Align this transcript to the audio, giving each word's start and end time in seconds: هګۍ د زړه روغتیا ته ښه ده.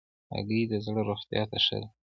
هګۍ 0.33 0.61
د 0.71 0.73
زړه 0.85 1.01
روغتیا 1.09 1.43
ته 1.51 1.57
ښه 1.65 1.77
ده. 1.81 1.87